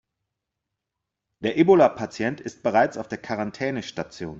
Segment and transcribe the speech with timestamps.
[1.41, 4.29] Der Ebola-Patient ist bereits auf der Quarantänestation.